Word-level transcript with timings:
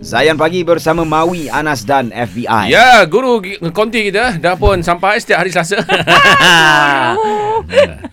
Zayan 0.00 0.40
Pagi 0.40 0.64
bersama 0.64 1.04
Mawi, 1.04 1.52
Anas 1.52 1.84
dan 1.84 2.08
FBI. 2.08 2.72
Ya, 2.72 3.04
guru 3.04 3.44
konti 3.72 4.08
kita 4.08 4.40
dah 4.40 4.56
pun 4.56 4.80
sampai 4.80 5.20
setiap 5.20 5.44
hari 5.44 5.52
Selasa. 5.52 5.84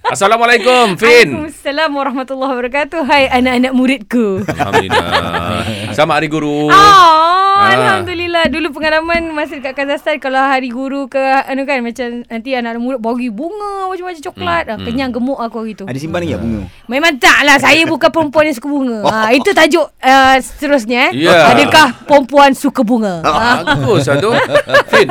Assalamualaikum, 0.05 0.95
Fin. 0.95 1.27
Waalaikumsalam 1.31 1.89
warahmatullahi 1.89 2.51
wabarakatuh. 2.51 3.01
Hai 3.01 3.25
anak-anak 3.31 3.73
muridku. 3.73 4.45
Alhamdulillah. 4.45 5.65
Selamat 5.95 6.15
hari 6.19 6.27
guru. 6.29 6.67
Oh, 6.67 6.73
Ah. 7.61 7.71
Alhamdulillah. 7.71 8.49
Dulu 8.49 8.69
pengalaman 8.71 9.29
masa 9.31 9.55
dekat 9.55 9.77
Kazakhstan 9.77 10.17
kalau 10.17 10.41
hari 10.41 10.69
guru 10.69 11.05
ke 11.05 11.17
anu 11.45 11.63
kan 11.63 11.79
macam 11.79 12.25
nanti 12.25 12.53
anak-anak 12.53 12.81
murid 12.81 12.99
bagi 12.99 13.29
bunga 13.29 13.85
macam-macam 13.87 14.21
coklat. 14.23 14.63
Hmm. 14.67 14.81
Kenyang 14.83 15.11
gemuk 15.11 15.37
aku 15.37 15.57
hari 15.59 15.73
tu. 15.73 15.85
Ada 15.85 15.97
simpan 15.97 16.21
lagi 16.21 16.33
tak 16.33 16.41
bunga? 16.41 16.61
Memang 16.85 17.13
tak 17.17 17.39
lah 17.41 17.57
Saya 17.57 17.81
bukan 17.85 18.09
perempuan 18.09 18.43
yang 18.45 18.57
suka 18.57 18.67
bunga 18.67 18.97
ha, 19.05 19.29
Itu 19.37 19.49
tajuk 19.53 19.87
uh, 19.93 20.35
seterusnya 20.37 21.13
eh. 21.13 21.23
Ya. 21.23 21.53
Adakah 21.53 21.87
perempuan 22.03 22.51
suka 22.51 22.81
bunga 22.81 23.21
ha. 23.21 23.61
Bagus 23.63 24.05
lah 24.05 24.17
tu. 24.25 24.31
Fin. 24.89 25.07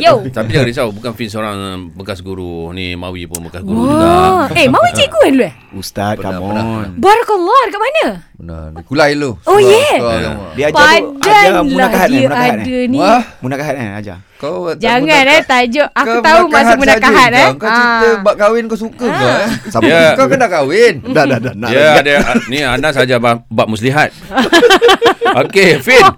Yo 0.00 0.24
Tapi 0.26 0.48
jangan 0.50 0.66
risau, 0.66 0.88
bukan 0.90 1.12
Fin 1.12 1.28
seorang 1.28 1.56
bekas 1.92 2.18
guru. 2.20 2.72
Ni 2.72 2.96
Mawi 2.96 3.28
pun 3.28 3.44
bekas 3.44 3.60
guru 3.60 3.69
juga. 3.72 4.06
Wah. 4.06 4.44
Eh 4.54 4.66
Mawi 4.66 4.90
cikgu 4.94 5.18
kan 5.20 5.32
dulu 5.32 5.44
eh 5.46 5.54
Ustaz, 5.70 6.14
come 6.18 6.34
Pernah, 6.34 6.40
pernah. 6.42 6.64
on. 6.64 6.88
Barakallah 6.98 7.60
Dekat 7.68 7.80
mana 7.80 8.04
Benar. 8.40 8.72
Dia 8.72 8.82
kulai 8.82 9.10
dulu. 9.12 9.30
Oh, 9.44 9.52
Sekolah- 9.54 9.68
yeah. 9.68 9.96
Ya. 10.00 10.16
agama. 10.16 10.44
Dia 10.50 10.64
ajar 10.66 10.80
tu, 10.96 11.08
ajar 11.20 11.60
munakahat 11.60 12.08
eh, 12.08 12.10
dia 12.10 12.20
munakahat 12.24 12.54
ada 12.56 12.72
eh. 12.72 12.84
ni 12.88 12.96
Wah, 12.96 13.22
Munakahat 13.38 13.74
eh, 13.76 13.88
ajar. 13.94 14.16
kau 14.34 14.72
Jangan 14.72 15.24
eh 15.28 15.40
tajuk 15.44 15.88
Aku 15.92 16.14
tahu 16.18 16.40
masuk 16.48 16.76
munakahat 16.80 17.30
eh 17.30 17.48
Kau 17.52 17.68
cerita 17.68 18.08
Ah. 18.08 18.16
bab 18.24 18.34
kahwin 18.34 18.64
kau 18.64 18.80
suka 18.80 19.04
ke 19.04 19.28
eh? 19.44 19.48
Siapa? 19.68 19.84
Ya. 19.84 20.16
Kau 20.16 20.24
kena 20.26 20.48
kahwin. 20.48 21.04
Dah, 21.14 21.28
dah, 21.28 21.36
dah. 21.36 21.52
Ya, 21.68 22.00
lagi. 22.00 22.00
ada 22.00 22.12
ni 22.48 22.58
Anas 22.60 22.96
saja 22.96 23.20
bab, 23.20 23.44
bab 23.46 23.68
muslihat. 23.68 24.08
Okey, 25.44 25.78
Fin. 25.78 26.00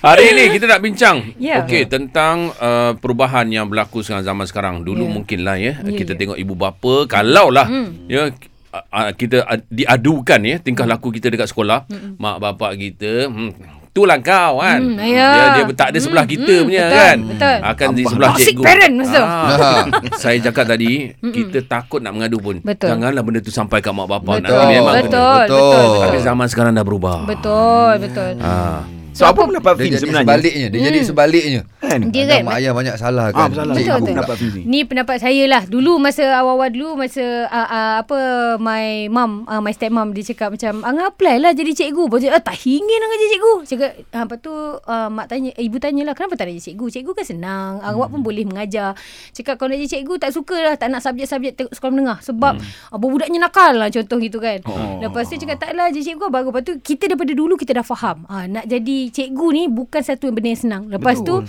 Hari 0.00 0.32
ini 0.32 0.44
kita 0.50 0.64
nak 0.66 0.80
bincang 0.80 1.36
Ya. 1.36 1.62
okey 1.62 1.86
tentang 1.86 2.50
uh, 2.56 2.96
perubahan 2.96 3.46
yang 3.46 3.68
berlaku 3.68 4.00
sekarang 4.00 4.24
zaman 4.24 4.46
sekarang. 4.46 4.74
Dulu 4.80 5.04
Ya. 5.04 5.10
mungkinlah 5.12 5.56
ya, 5.56 5.72
Ya, 5.78 5.92
kita 5.92 6.12
ya. 6.14 6.18
tengok 6.18 6.36
ibu 6.36 6.54
bapa 6.54 7.04
kalaulah 7.06 7.68
Hmm. 7.68 8.08
ya 8.08 8.32
uh, 8.72 9.10
kita 9.12 9.42
uh, 9.42 9.60
diadukan 9.66 10.40
ya 10.40 10.56
tingkah 10.58 10.86
laku 10.86 11.10
kita 11.10 11.28
dekat 11.28 11.50
sekolah, 11.50 11.86
mak 12.16 12.36
bapak 12.38 12.74
kita 12.74 13.26
hmm, 13.28 13.80
Itulah 13.90 14.22
kau 14.22 14.62
kan 14.62 14.78
Hmm, 14.78 15.02
ya. 15.02 15.58
Dia, 15.58 15.66
dia 15.66 15.74
tak 15.74 15.90
ada 15.90 15.98
sebelah 15.98 16.22
Hmm, 16.22 16.34
kita 16.38 16.54
hmm, 16.54 16.66
punya 16.70 16.84
betul, 16.86 16.94
kan 16.94 17.16
betul. 17.26 17.56
Akan 17.66 17.88
di 17.90 18.02
Abang. 18.06 18.10
sebelah 18.14 18.30
Toxic 18.30 18.46
cikgu 18.46 18.62
parent, 18.62 18.94
masa 18.94 19.10
tu. 19.10 19.24
Ah, 19.26 19.84
Saya 20.14 20.36
cakap 20.38 20.64
tadi 20.70 20.90
Kita 21.18 21.58
takut 21.66 21.98
nak 21.98 22.12
mengadu 22.14 22.38
pun 22.38 22.56
Betul. 22.62 22.86
Janganlah 22.86 23.22
benda 23.26 23.42
tu 23.42 23.50
sampai 23.50 23.82
kat 23.82 23.90
mak 23.90 24.06
bapak 24.06 24.46
Betul. 24.46 24.54
Nak 24.54 24.66
memang 24.70 24.94
Betul, 24.94 25.10
betul, 25.42 25.58
betul. 25.58 25.86
Tapi 26.06 26.16
zaman 26.22 26.46
sekarang 26.46 26.72
dah 26.78 26.86
berubah 26.86 27.18
Betul 27.26 27.92
Betul 27.98 28.30
Ah. 28.38 28.86
So, 29.10 29.26
apa 29.26 29.42
pendapat 29.42 29.74
jadi 29.76 29.98
sebenarnya? 29.98 30.24
sebaliknya. 30.24 30.66
Dia 30.70 30.80
jadi 30.86 31.00
sebaliknya. 31.02 31.60
Kan? 31.80 32.14
Dia 32.14 32.22
kan 32.30 32.46
mak 32.46 32.62
ayah 32.62 32.70
banyak 32.70 32.94
salah 32.94 33.34
Ah, 33.34 33.50
kan. 33.50 33.50
betul 33.50 33.74
Betul, 33.74 33.82
betul. 33.82 34.06
Pendapat 34.14 34.34
Fin 34.38 34.50
ni. 34.62 34.80
Pendapat 34.86 35.16
saya 35.18 35.42
lah 35.50 35.62
Dulu 35.66 35.98
masa 35.98 36.22
awal-awal 36.38 36.70
dulu 36.70 36.94
Masa 36.94 37.50
uh, 37.50 37.66
uh, 37.66 37.94
Apa 38.06 38.18
My 38.62 39.10
mum 39.10 39.42
uh, 39.50 39.58
My 39.58 39.74
step 39.74 39.90
mum 39.90 40.14
Dia 40.14 40.22
cakap 40.22 40.54
macam 40.54 40.86
Angah 40.86 41.10
apply 41.10 41.42
lah 41.42 41.50
jadi 41.50 41.74
cikgu 41.74 42.06
Lepas 42.06 42.20
tu 42.22 42.28
ah, 42.30 42.38
Tak 42.38 42.56
ingin 42.62 42.98
Angah 43.02 43.18
jadi 43.18 43.30
cikgu 43.34 43.54
Cakap 43.66 43.90
uh, 43.98 44.22
Lepas 44.22 44.38
tu 44.38 44.54
uh, 44.78 45.08
Mak 45.10 45.26
tanya 45.26 45.50
Ibu 45.50 45.76
tanya 45.82 46.02
lah 46.06 46.14
Kenapa 46.14 46.34
tak 46.38 46.46
nak 46.46 46.54
jadi 46.54 46.64
cikgu 46.70 46.86
Cikgu 46.94 47.10
kan 47.10 47.26
senang 47.26 47.72
hmm. 47.82 47.88
Awak 47.90 48.08
pun 48.14 48.20
boleh 48.22 48.44
mengajar 48.46 48.94
Cakap 49.34 49.54
kalau 49.58 49.74
nak 49.74 49.78
jadi 49.82 49.90
cikgu 49.98 50.14
Tak 50.20 50.30
suka 50.30 50.56
lah 50.62 50.74
Tak 50.78 50.88
nak 50.94 51.00
subjek-subjek 51.02 51.52
Sekolah 51.74 51.90
menengah 51.90 52.18
Sebab 52.22 52.54
hmm. 52.60 52.94
uh, 52.94 52.98
Budaknya 53.02 53.42
nakal 53.42 53.74
lah 53.74 53.90
Contoh 53.90 54.22
gitu 54.22 54.38
kan 54.38 54.62
Oh. 54.62 55.00
Lepas 55.02 55.26
tu 55.26 55.34
cakap 55.34 55.58
tak 55.58 55.72
lah 55.74 55.90
Jadi 55.90 56.14
cikgu 56.14 56.30
bagus 56.30 56.52
Lepas 56.54 56.62
tu 56.62 56.74
kita 56.78 57.10
daripada 57.10 57.32
dulu 57.34 57.58
Kita 57.58 57.74
dah 57.74 57.82
faham 57.82 58.22
uh, 58.28 58.44
Nak 58.46 58.68
jadi 58.68 58.99
cikgu 59.08 59.46
ni 59.56 59.62
Bukan 59.72 60.04
satu 60.04 60.28
benda 60.28 60.52
yang 60.52 60.60
senang 60.60 60.82
Lepas 60.92 61.24
Betul. 61.24 61.48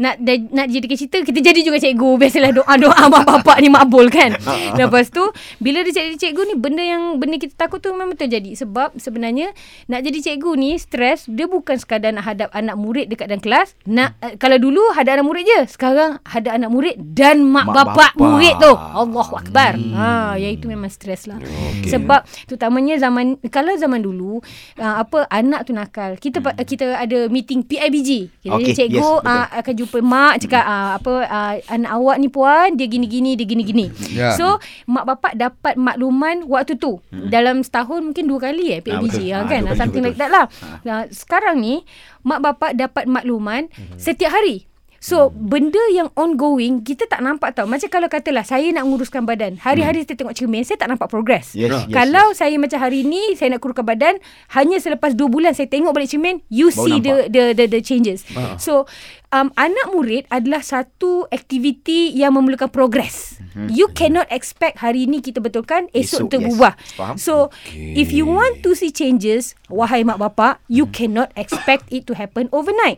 nak 0.00 0.20
da, 0.20 0.32
nak 0.52 0.66
jadikan 0.70 0.96
cerita 0.96 1.18
kita 1.20 1.40
jadi 1.42 1.60
juga 1.64 1.78
cikgu. 1.82 2.10
Biasalah 2.20 2.52
doa 2.54 2.74
doa 2.78 3.02
mak 3.12 3.24
bapak 3.26 3.56
ni 3.60 3.68
makbul 3.68 4.08
kan? 4.08 4.36
Lepas 4.80 5.12
tu 5.12 5.24
bila 5.58 5.84
dia 5.84 5.92
jadi 5.92 6.16
cikgu 6.16 6.42
ni 6.52 6.54
benda 6.56 6.80
yang 6.84 7.18
benda 7.18 7.36
kita 7.36 7.56
takut 7.56 7.82
tu 7.82 7.92
memang 7.92 8.14
betul 8.14 8.30
jadi. 8.30 8.54
Sebab 8.56 8.96
sebenarnya 8.96 9.52
nak 9.90 10.00
jadi 10.04 10.18
cikgu 10.32 10.50
ni 10.56 10.70
stres 10.80 11.28
dia 11.28 11.48
bukan 11.48 11.76
sekadar 11.76 12.14
nak 12.14 12.24
hadap 12.24 12.48
anak 12.54 12.76
murid 12.78 13.10
dekat 13.10 13.28
dalam 13.28 13.42
kelas. 13.42 13.74
Nak 13.88 14.10
uh, 14.22 14.34
kalau 14.40 14.56
dulu 14.56 14.80
hadap 14.96 15.20
anak 15.20 15.26
murid 15.26 15.44
je. 15.44 15.60
Sekarang 15.68 16.20
hadap 16.24 16.52
anak 16.56 16.70
murid 16.72 16.96
dan 16.98 17.44
mak, 17.44 17.68
Mak 17.68 17.74
bapak, 17.74 18.12
bapak. 18.16 18.20
murid 18.20 18.54
tu. 18.60 18.72
Allahu 18.72 19.32
akbar. 19.36 19.72
Ha 19.76 20.36
yang 20.38 20.52
itu 20.56 20.66
memang 20.68 20.88
stres 20.92 21.28
lah. 21.28 21.40
Okey. 21.42 21.90
sebab 21.90 22.24
terutamanya 22.46 22.96
zaman 23.00 23.36
kalau 23.50 23.74
zaman 23.76 24.00
dulu 24.00 24.40
uh, 24.78 24.94
apa 25.02 25.26
anak 25.28 25.68
tu 25.68 25.72
nakal. 25.74 26.16
Kita 26.16 26.38
hmm. 26.40 26.62
kita 26.64 26.86
ada 26.96 27.26
meeting 27.28 27.64
PIBG 27.66 28.10
kita 28.42 28.54
Okey, 28.58 28.64
okay, 28.70 28.74
cikgu 28.74 28.98
yes, 28.98 29.06
yes, 29.06 29.22
betul. 29.22 29.32
uh, 29.32 29.46
akan 29.62 29.74
jumpa 29.82 29.98
mak 29.98 30.40
cakap 30.40 30.62
uh, 30.62 30.90
apa 30.96 31.12
uh, 31.22 31.54
anak 31.68 31.90
awak 31.92 32.16
ni 32.16 32.26
puan 32.26 32.74
dia 32.74 32.86
gini-gini 32.86 33.34
dia 33.34 33.42
gini-gini. 33.42 33.86
Ya. 34.08 34.32
So 34.32 34.56
mak 34.84 35.04
bapak 35.04 35.34
dapat 35.34 35.74
makluman 35.74 36.46
waktu 36.46 36.74
tu 36.74 37.02
hmm. 37.04 37.28
dalam 37.28 37.60
setahun 37.60 38.00
mungkin 38.04 38.24
dua 38.24 38.38
kali 38.44 38.72
eh 38.72 38.80
betul. 38.80 39.02
ah, 39.28 39.42
Ah, 39.42 39.44
kan 39.44 39.62
kali, 39.64 39.74
something 39.74 40.00
betul. 40.00 40.08
like 40.08 40.18
that 40.18 40.30
lah. 40.30 40.46
Nah, 40.82 41.04
sekarang 41.08 41.58
ni 41.58 41.82
mak 42.22 42.38
bapak 42.38 42.72
dapat 42.72 43.04
makluman 43.04 43.66
Hmm. 43.72 43.96
setiap 43.96 44.30
hari. 44.30 44.64
So 44.98 45.28
benda 45.28 45.82
yang 45.90 46.14
ongoing 46.14 46.80
kita 46.80 47.04
tak 47.04 47.18
nampak 47.18 47.52
tau. 47.52 47.66
Macam 47.66 47.90
kalau 47.90 48.06
katalah 48.06 48.46
saya 48.46 48.70
nak 48.70 48.86
nguruskan 48.86 49.26
badan. 49.26 49.58
Hari-hari 49.58 50.06
saya 50.06 50.14
tengok 50.14 50.30
cermin 50.30 50.62
saya 50.62 50.78
tak 50.78 50.86
nampak 50.86 51.10
progress. 51.10 51.58
Yes, 51.58 51.74
yes, 51.74 51.90
kalau 51.90 52.30
saya 52.30 52.54
macam 52.54 52.78
hari 52.78 53.02
ni 53.02 53.34
saya 53.34 53.50
nak 53.50 53.58
kuruskan 53.58 53.82
badan 53.82 54.22
hanya 54.52 54.78
selepas 54.78 55.10
2 55.12 55.26
bulan 55.26 55.52
saya 55.52 55.66
tengok 55.66 55.90
balik 55.90 56.06
cermin 56.06 56.38
you 56.46 56.70
Baru 56.70 56.78
see 56.78 56.96
the, 56.96 57.14
nampak. 57.18 57.26
the 57.28 57.42
the 57.50 57.64
the 57.68 57.80
changes. 57.80 58.22
Ah. 58.30 58.54
So 58.56 58.86
um, 59.32 59.48
anak 59.56 59.90
murid 59.90 60.28
adalah 60.28 60.60
satu 60.60 61.26
aktiviti 61.26 62.12
yang 62.12 62.36
memerlukan 62.36 62.68
progress. 62.68 63.40
You 63.52 63.92
cannot 63.92 64.32
expect 64.32 64.80
hari 64.80 65.04
ni 65.04 65.20
kita 65.20 65.36
betulkan 65.36 65.92
esok. 65.92 66.24
Esok, 66.24 66.24
esok 66.24 66.32
yes. 66.32 66.44
berubah. 66.48 66.72
Faham. 66.96 67.16
So 67.20 67.34
Okay. 67.52 68.00
if 68.00 68.08
you 68.08 68.24
want 68.24 68.64
to 68.64 68.72
see 68.72 68.88
changes 68.88 69.52
wahai 69.68 70.00
mak 70.02 70.16
bapak 70.16 70.56
you 70.68 70.88
Mhm. 70.88 70.94
cannot 70.94 71.28
expect 71.36 71.84
it 71.92 72.08
to 72.08 72.16
happen 72.16 72.48
overnight. 72.48 72.96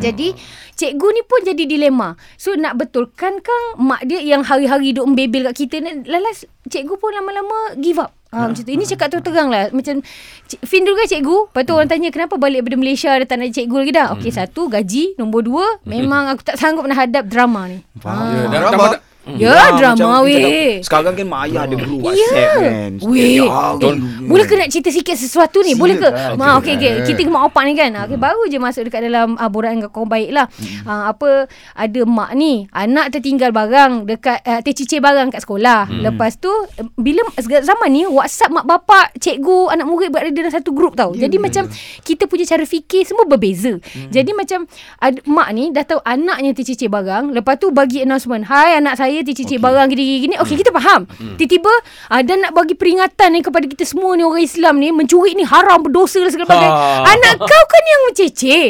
Jadi 0.00 0.32
cikgu 0.72 1.08
ni 1.10 1.22
pun 1.22 1.40
jadi 1.44 1.64
dilema. 1.64 2.16
So 2.36 2.56
nak 2.56 2.80
betulkan 2.80 3.44
kang 3.44 3.64
mak 3.76 4.08
dia 4.08 4.24
yang 4.24 4.40
hari-hari 4.40 4.96
duk 4.96 5.04
membebel 5.04 5.52
kat 5.52 5.68
kita 5.68 5.84
ni 5.84 6.00
lalas 6.08 6.48
cikgu 6.64 6.96
pun 6.96 7.12
lama-lama 7.12 7.76
give 7.76 8.00
up. 8.00 8.16
Ha, 8.34 8.50
macam 8.50 8.62
tu. 8.62 8.72
Ini 8.74 8.84
cakap 8.84 9.08
terang 9.14 9.48
lah. 9.48 9.70
Macam 9.70 10.02
Cik, 10.44 10.60
Fin 10.66 10.82
dulu 10.82 10.98
kan 10.98 11.06
cikgu. 11.06 11.36
Lepas 11.48 11.62
tu 11.62 11.72
orang 11.72 11.88
tanya 11.88 12.08
kenapa 12.10 12.34
balik 12.34 12.60
daripada 12.60 12.76
Malaysia 12.76 13.10
dia 13.14 13.24
tak 13.24 13.38
nak 13.38 13.54
cikgu 13.54 13.76
lagi 13.78 13.92
dah. 13.94 14.06
Okey 14.18 14.30
satu 14.30 14.66
gaji. 14.66 15.16
Nombor 15.16 15.40
dua 15.40 15.66
memang 15.86 16.28
aku 16.28 16.42
tak 16.42 16.58
sanggup 16.58 16.84
nak 16.84 16.98
hadap 17.00 17.24
drama 17.24 17.70
ni. 17.70 17.80
Faham. 17.96 18.28
Ya, 18.28 18.42
Ha. 18.44 18.50
dan 18.50 18.60
Drama. 18.60 19.13
Tak- 19.24 19.40
Ya 19.40 19.50
Ah, 19.50 19.70
drama 19.72 20.20
weh. 20.20 20.78
Sekarang 20.78 21.16
kan 21.16 21.24
mak 21.24 21.48
ayah 21.48 21.64
ada 21.64 21.74
group 21.74 22.00
Ya. 22.00 22.06
WhatsApp 22.06 22.52
kan. 22.60 22.90
Weh. 23.02 23.22
Setiap 23.40 23.48
hari. 23.48 23.88
Boleh 24.24 24.44
ke 24.44 24.54
nak 24.54 24.68
cerita 24.68 24.90
sikit 24.90 25.16
sesuatu 25.16 25.58
ni? 25.60 25.72
Boleh 25.72 25.96
ke? 25.96 26.06
Silakan. 26.06 26.36
Ma, 26.36 26.60
okey 26.60 26.76
okey. 26.76 26.92
Kita 27.04 27.20
ke 27.20 27.30
mak 27.30 27.44
opak 27.48 27.62
ni 27.64 27.72
kan. 27.72 27.90
Okey 28.04 28.16
baru 28.16 28.42
je 28.46 28.58
masuk 28.58 28.82
dekat 28.84 29.00
dalam 29.02 29.34
uh, 29.34 29.48
borak 29.48 29.72
dengan 29.72 29.88
kau 29.88 30.04
baik 30.04 30.28
lah. 30.28 30.46
Uh, 30.84 31.08
apa 31.08 31.48
ada 31.72 32.00
mak 32.04 32.36
ni, 32.36 32.68
anak 32.70 33.10
tertinggal 33.10 33.48
barang 33.50 34.04
dekat 34.04 34.44
uh, 34.44 34.60
tercicir 34.60 35.00
barang 35.00 35.30
kat 35.30 35.40
sekolah. 35.40 35.88
Lepas 35.88 36.36
tu 36.36 36.52
bila 36.94 37.24
zaman 37.40 37.88
ni 37.88 38.04
WhatsApp 38.04 38.52
mak 38.52 38.66
bapak, 38.66 39.16
cikgu, 39.16 39.70
anak 39.70 39.86
murid 39.86 40.10
berada 40.10 40.28
dalam 40.28 40.52
satu 40.52 40.70
grup 40.70 40.94
tau. 40.94 41.12
Jadi 41.14 41.36
macam 41.38 41.64
kita 42.02 42.26
punya 42.26 42.44
cara 42.44 42.62
fikir 42.62 43.02
semua 43.02 43.24
berbeza. 43.24 43.80
Jadi 44.10 44.30
macam 44.30 44.68
ad, 44.98 45.24
mak 45.24 45.48
ni 45.50 45.70
dah 45.70 45.82
tahu 45.82 46.00
anaknya 46.02 46.52
tercicir 46.52 46.86
barang, 46.86 47.32
lepas 47.32 47.56
tu 47.56 47.70
bagi 47.70 48.02
announcement, 48.02 48.44
"Hai 48.44 48.76
anak 48.76 48.96
saya 48.96 49.13
tercicir 49.22 49.62
barang 49.62 49.86
gini-gini." 49.92 50.34
Okey 50.42 50.58
kita 50.58 50.74
faham. 50.74 51.06
Tiba-tiba 51.38 51.70
uh, 52.10 52.22
dan 52.24 52.48
nak 52.48 52.52
bagi 52.56 52.74
peringatan 52.74 53.28
ni 53.36 53.40
kepada 53.44 53.68
kita 53.68 53.84
semua 53.86 54.18
ni 54.18 54.26
orang 54.26 54.42
Islam 54.42 54.80
ni 54.82 54.90
mencuri 54.90 55.38
ni 55.38 55.46
haram 55.46 55.78
berdosa 55.84 56.24
dan 56.24 56.32
segala 56.34 56.50
macam. 56.50 56.70
Ha. 56.72 57.14
Anak 57.14 57.34
kau 57.44 57.64
kan 57.70 57.84
yang 57.84 58.02
menceceh. 58.10 58.64